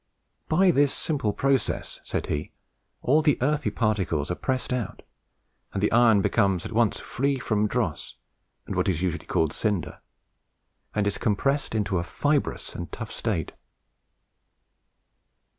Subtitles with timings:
[0.49, 2.53] "By this simple process," said he,
[3.03, 5.03] "all the earthy particles are pressed out
[5.73, 8.15] and the iron becomes at once free from dross,
[8.65, 9.99] and what is usually called cinder,
[10.95, 13.51] and is compressed into a fibrous and tough state."